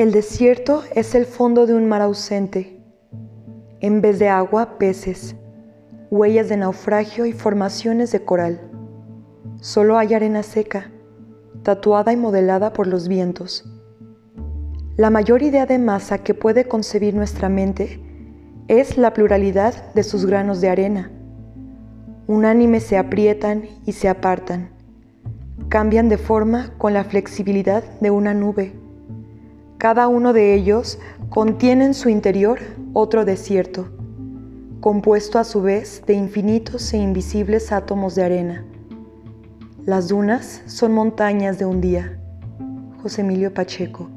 El 0.00 0.12
desierto 0.12 0.82
es 0.94 1.14
el 1.14 1.26
fondo 1.26 1.66
de 1.66 1.74
un 1.74 1.86
mar 1.86 2.00
ausente. 2.00 2.82
En 3.80 4.00
vez 4.00 4.18
de 4.18 4.30
agua, 4.30 4.78
peces, 4.78 5.36
huellas 6.10 6.48
de 6.48 6.56
naufragio 6.56 7.26
y 7.26 7.34
formaciones 7.34 8.10
de 8.10 8.24
coral. 8.24 8.62
Solo 9.60 9.98
hay 9.98 10.14
arena 10.14 10.42
seca, 10.42 10.90
tatuada 11.64 12.14
y 12.14 12.16
modelada 12.16 12.72
por 12.72 12.86
los 12.86 13.08
vientos. 13.08 13.70
La 14.96 15.10
mayor 15.10 15.42
idea 15.42 15.66
de 15.66 15.78
masa 15.78 16.16
que 16.16 16.32
puede 16.32 16.66
concebir 16.66 17.14
nuestra 17.14 17.50
mente 17.50 18.02
es 18.68 18.96
la 18.96 19.12
pluralidad 19.12 19.92
de 19.92 20.02
sus 20.02 20.24
granos 20.24 20.62
de 20.62 20.70
arena. 20.70 21.10
Unánimes 22.26 22.84
se 22.84 22.96
aprietan 22.96 23.64
y 23.84 23.92
se 23.92 24.08
apartan. 24.08 24.70
Cambian 25.68 26.08
de 26.08 26.16
forma 26.16 26.72
con 26.78 26.94
la 26.94 27.04
flexibilidad 27.04 27.84
de 28.00 28.10
una 28.10 28.32
nube. 28.32 28.80
Cada 29.80 30.08
uno 30.08 30.34
de 30.34 30.52
ellos 30.52 30.98
contiene 31.30 31.86
en 31.86 31.94
su 31.94 32.10
interior 32.10 32.58
otro 32.92 33.24
desierto, 33.24 33.88
compuesto 34.80 35.38
a 35.38 35.44
su 35.44 35.62
vez 35.62 36.02
de 36.06 36.12
infinitos 36.12 36.92
e 36.92 36.98
invisibles 36.98 37.72
átomos 37.72 38.14
de 38.14 38.22
arena. 38.22 38.66
Las 39.86 40.08
dunas 40.08 40.60
son 40.66 40.92
montañas 40.92 41.58
de 41.58 41.64
un 41.64 41.80
día. 41.80 42.20
José 43.02 43.22
Emilio 43.22 43.54
Pacheco 43.54 44.10